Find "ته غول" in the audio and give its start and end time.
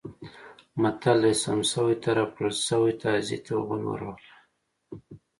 3.45-3.81